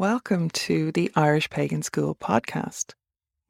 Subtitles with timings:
[0.00, 2.94] Welcome to the Irish Pagan School podcast.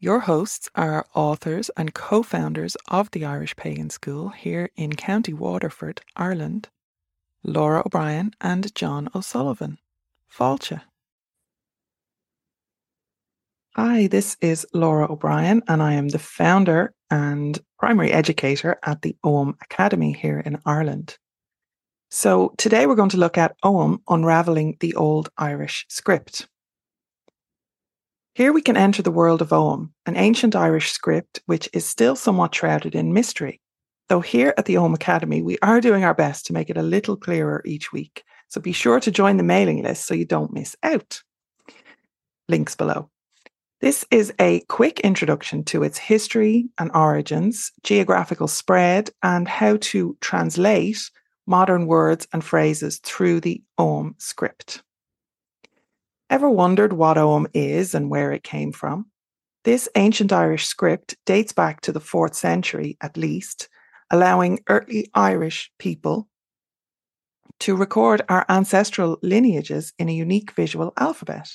[0.00, 5.32] Your hosts are authors and co founders of the Irish Pagan School here in County
[5.32, 6.68] Waterford, Ireland,
[7.44, 9.78] Laura O'Brien and John O'Sullivan.
[10.28, 10.80] Fáilte.
[13.76, 19.14] Hi, this is Laura O'Brien, and I am the founder and primary educator at the
[19.22, 21.16] Ogham Academy here in Ireland.
[22.12, 26.48] So today we're going to look at Ogham unraveling the old Irish script.
[28.34, 32.16] Here we can enter the world of Ogham, an ancient Irish script which is still
[32.16, 33.60] somewhat shrouded in mystery.
[34.08, 36.82] Though here at the Ogham Academy, we are doing our best to make it a
[36.82, 38.24] little clearer each week.
[38.48, 41.22] So be sure to join the mailing list so you don't miss out.
[42.48, 43.08] Links below.
[43.80, 50.16] This is a quick introduction to its history and origins, geographical spread, and how to
[50.20, 51.08] translate
[51.46, 54.82] modern words and phrases through the Ogham script.
[56.28, 59.06] Ever wondered what Ogham is and where it came from?
[59.64, 63.68] This ancient Irish script dates back to the 4th century at least,
[64.10, 66.28] allowing early Irish people
[67.60, 71.50] to record our ancestral lineages in a unique visual alphabet.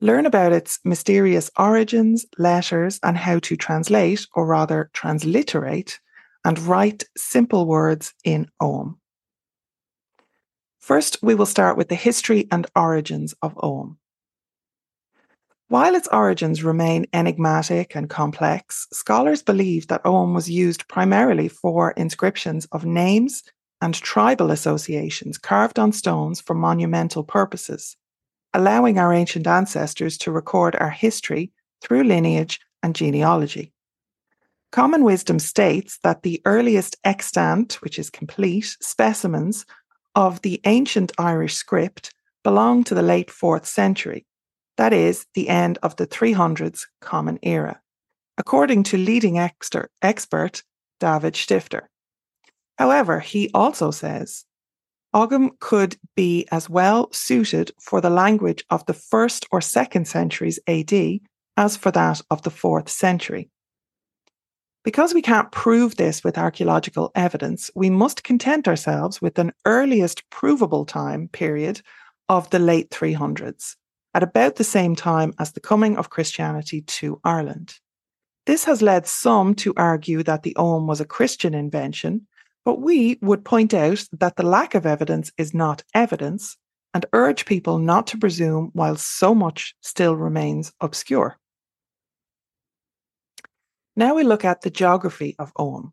[0.00, 5.98] Learn about its mysterious origins, letters, and how to translate, or rather transliterate,
[6.44, 8.98] and write simple words in Ogham.
[10.78, 13.98] First, we will start with the history and origins of Ogham.
[15.68, 21.90] While its origins remain enigmatic and complex, scholars believe that Ogham was used primarily for
[21.90, 23.42] inscriptions of names
[23.82, 27.96] and tribal associations carved on stones for monumental purposes,
[28.54, 33.72] allowing our ancient ancestors to record our history through lineage and genealogy.
[34.70, 39.64] Common wisdom states that the earliest extant, which is complete, specimens
[40.14, 42.12] of the ancient Irish script
[42.44, 44.26] belong to the late 4th century,
[44.76, 47.80] that is, the end of the 300s Common Era,
[48.36, 50.62] according to leading exter- expert
[51.00, 51.88] David Stifter.
[52.78, 54.44] However, he also says
[55.14, 60.60] Ogham could be as well suited for the language of the 1st or 2nd centuries
[60.68, 61.20] AD
[61.56, 63.48] as for that of the 4th century.
[64.84, 70.28] Because we can't prove this with archaeological evidence, we must content ourselves with an earliest
[70.30, 71.82] provable time period
[72.28, 73.74] of the late 300s,
[74.14, 77.74] at about the same time as the coming of Christianity to Ireland.
[78.46, 82.26] This has led some to argue that the Ogham was a Christian invention,
[82.64, 86.56] but we would point out that the lack of evidence is not evidence
[86.94, 91.38] and urge people not to presume while so much still remains obscure.
[93.98, 95.90] Now we look at the geography of Ogham.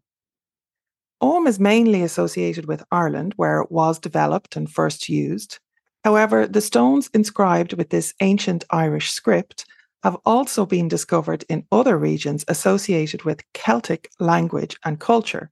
[1.22, 5.58] Ogham is mainly associated with Ireland, where it was developed and first used.
[6.04, 9.66] However, the stones inscribed with this ancient Irish script
[10.04, 15.50] have also been discovered in other regions associated with Celtic language and culture,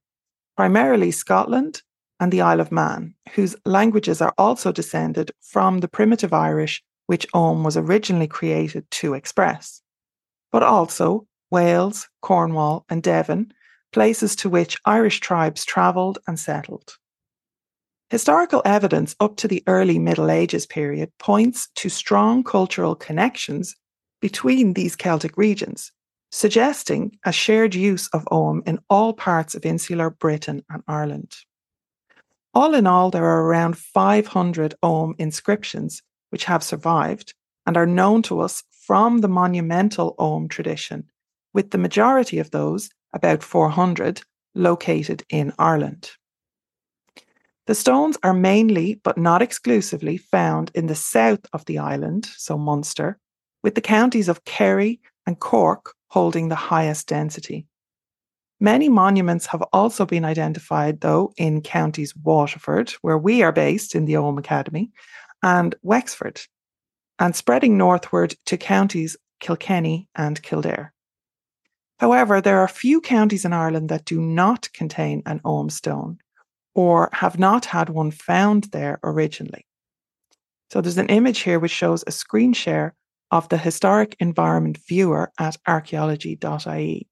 [0.56, 1.82] primarily Scotland
[2.20, 7.26] and the Isle of Man, whose languages are also descended from the primitive Irish which
[7.34, 9.82] Ogham was originally created to express,
[10.52, 13.54] but also Wales, Cornwall, and Devon,
[13.92, 16.98] places to which Irish tribes travelled and settled.
[18.10, 23.76] Historical evidence up to the early Middle Ages period points to strong cultural connections
[24.20, 25.92] between these Celtic regions,
[26.32, 31.34] suggesting a shared use of Ogham in all parts of insular Britain and Ireland.
[32.56, 37.36] All in all, there are around 500 Ogham inscriptions which have survived
[37.68, 41.10] and are known to us from the monumental Ogham tradition
[41.54, 44.22] with the majority of those, about 400,
[44.56, 46.12] located in Ireland.
[47.66, 52.58] The stones are mainly, but not exclusively, found in the south of the island, so
[52.58, 53.18] Munster,
[53.64, 57.66] with the counties of Kerry and Cork holding the highest density.
[58.60, 64.06] Many monuments have also been identified, though, in counties Waterford, where we are based in
[64.06, 64.92] the Ogham Academy,
[65.42, 66.42] and Wexford,
[67.20, 70.93] and spreading northward to counties Kilkenny and Kildare.
[72.04, 76.18] However, there are few counties in Ireland that do not contain an Ogham stone
[76.76, 79.66] or have not had one found there originally.
[80.70, 82.94] So there's an image here which shows a screen share
[83.32, 87.08] of the historic environment viewer at archaeology.ie.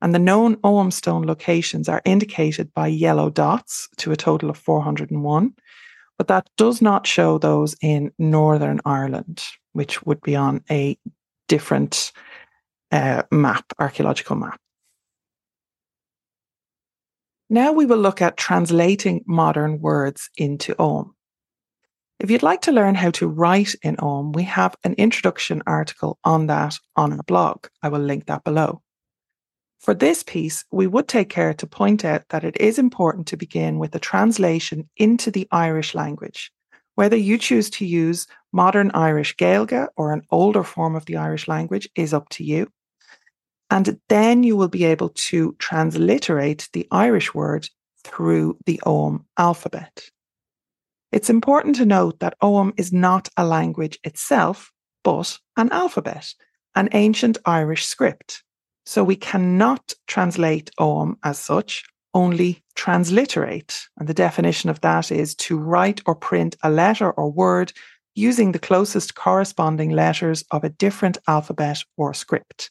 [0.00, 4.56] And the known Ogham stone locations are indicated by yellow dots to a total of
[4.56, 5.52] 401,
[6.16, 9.42] but that does not show those in Northern Ireland,
[9.72, 10.96] which would be on a
[11.48, 12.12] different
[12.92, 14.60] uh, map, archaeological map.
[17.50, 21.14] Now we will look at translating modern words into Ogham.
[22.20, 26.18] If you'd like to learn how to write in Ogham, we have an introduction article
[26.22, 27.66] on that on our blog.
[27.82, 28.80] I will link that below.
[29.80, 33.36] For this piece, we would take care to point out that it is important to
[33.36, 36.52] begin with a translation into the Irish language.
[36.94, 41.48] Whether you choose to use modern Irish Gaeilge or an older form of the Irish
[41.48, 42.68] language is up to you.
[43.72, 47.70] And then you will be able to transliterate the Irish word
[48.04, 50.10] through the Ogham alphabet.
[51.10, 54.70] It's important to note that Ogham is not a language itself,
[55.02, 56.34] but an alphabet,
[56.74, 58.42] an ancient Irish script.
[58.84, 61.82] So we cannot translate Ogham as such,
[62.12, 63.88] only transliterate.
[63.98, 67.72] And the definition of that is to write or print a letter or word
[68.14, 72.70] using the closest corresponding letters of a different alphabet or script.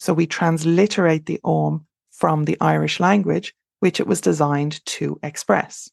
[0.00, 5.90] So we transliterate the Ogham from the Irish language, which it was designed to express.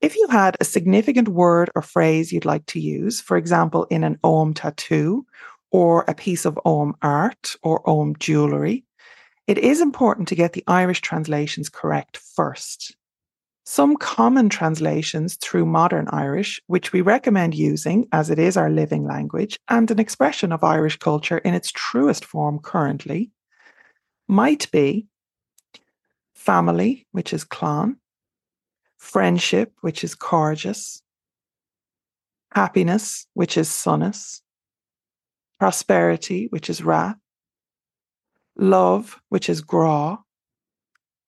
[0.00, 4.04] If you had a significant word or phrase you'd like to use, for example, in
[4.04, 5.26] an Ogham tattoo
[5.70, 8.84] or a piece of Ogham art or Ogham jewellery,
[9.46, 12.97] it is important to get the Irish translations correct first.
[13.70, 19.04] Some common translations through modern Irish, which we recommend using as it is our living
[19.04, 23.30] language and an expression of Irish culture in its truest form currently,
[24.26, 25.06] might be
[26.34, 27.98] family, which is clann,
[28.96, 31.02] friendship, which is cairdeas,
[32.54, 34.40] happiness, which is sonas,
[35.60, 37.18] prosperity, which is Rath,
[38.56, 40.20] love, which is Grá,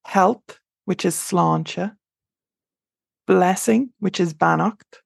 [0.07, 1.95] health, which is Sláinte,
[3.31, 5.03] blessing, which is Beannacht,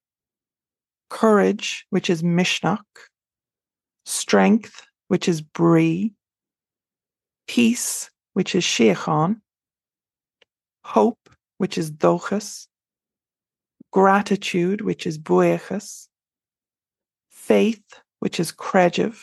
[1.11, 2.79] courage, which is Misneach,
[4.07, 6.15] strength, which is Brí,
[7.47, 9.37] peace, which is Síochána,
[10.87, 11.29] hope,
[11.59, 12.67] which is Dóchas,
[13.93, 16.09] gratitude, which is Buíochas,
[17.29, 17.85] faith,
[18.21, 19.21] which is Creideamh,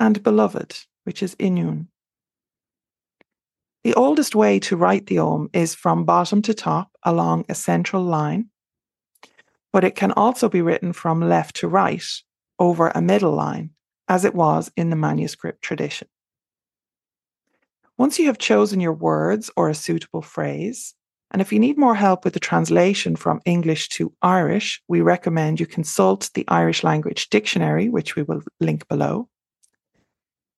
[0.00, 0.74] and beloved,
[1.04, 1.88] which is Ionúin.
[3.86, 8.02] The oldest way to write the Ogham is from bottom to top along a central
[8.02, 8.50] line,
[9.72, 12.02] but it can also be written from left to right
[12.58, 13.70] over a middle line,
[14.08, 16.08] as it was in the manuscript tradition.
[17.96, 20.96] Once you have chosen your words or a suitable phrase,
[21.30, 25.60] and if you need more help with the translation from English to Irish, we recommend
[25.60, 29.28] you consult the Irish Language Dictionary, which we will link below.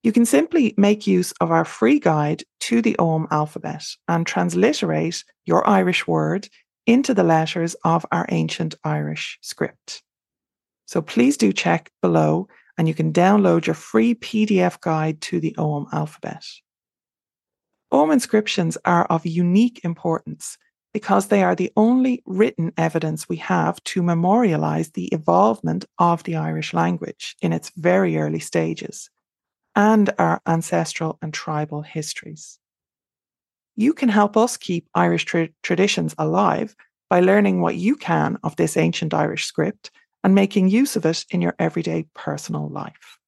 [0.08, 5.22] You can simply make use of our free guide to the Ogham alphabet and transliterate
[5.44, 6.48] your Irish word
[6.86, 10.02] into the letters of our ancient Irish script.
[10.86, 15.54] So please do check below and you can download your free PDF guide to the
[15.58, 16.42] Ogham alphabet.
[17.92, 20.56] Ogham inscriptions are of unique importance
[20.94, 26.36] because they are the only written evidence we have to memorialize the evolvement of the
[26.36, 29.10] Irish language in its very early stages
[29.78, 32.58] and our ancestral and tribal histories.
[33.76, 36.74] You can help us keep Irish tra- traditions alive
[37.08, 39.92] by learning what you can of this ancient Irish script
[40.24, 43.18] and making use of it in your everyday personal life.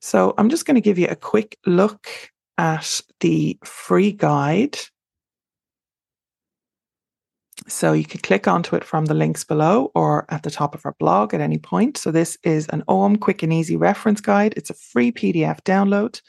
[0.00, 2.06] So, I'm just going to give you a quick look
[2.56, 4.78] at the free guide.
[7.68, 10.86] So you can click onto it from the links below or at the top of
[10.86, 11.96] our blog at any point.
[11.96, 14.54] So this is an Ogham quick and easy reference guide.
[14.56, 16.20] It's a free PDF download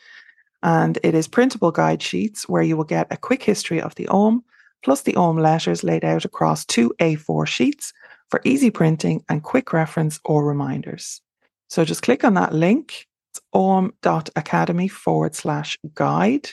[0.63, 4.07] and it is printable guide sheets where you will get a quick history of the
[4.07, 4.43] Ogham
[4.83, 7.93] plus the Ogham letters laid out across two A4 sheets
[8.29, 11.21] for easy printing and quick reference or reminders.
[11.69, 13.07] So just click on that link
[13.53, 16.49] ogham.academy forward slash guide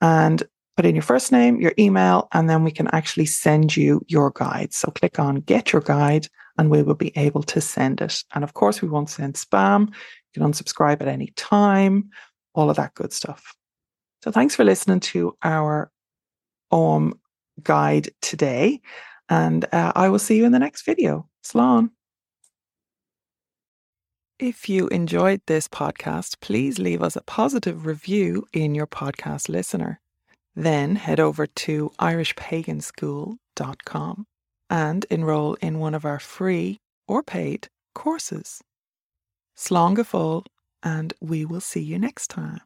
[0.00, 0.42] and
[0.76, 4.30] put in your first name, your email, and then we can actually send you your
[4.30, 4.74] guide.
[4.74, 6.28] So click on get your guide
[6.58, 8.22] and we will be able to send it.
[8.34, 9.88] And of course, we won't send spam.
[9.88, 12.10] You can unsubscribe at any time,
[12.54, 13.54] all of that good stuff.
[14.22, 15.90] So thanks for listening to our
[16.72, 17.14] Ogham
[17.62, 18.80] guide today.
[19.28, 21.28] And uh, I will see you in the next video.
[21.44, 21.90] Slán.
[24.38, 30.00] If you enjoyed this podcast, please leave us a positive review in your podcast listener.
[30.56, 34.26] Then head over to irishpaganschool.com
[34.70, 38.60] and enroll in one of our free or paid courses.
[39.56, 40.44] Fóill,
[40.82, 42.60] and we will see you next time.